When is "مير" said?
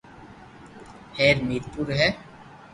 1.47-1.63